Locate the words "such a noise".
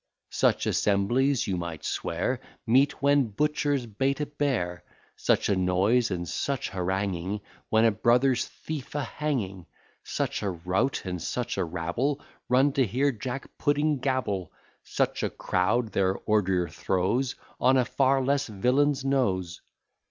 5.15-6.09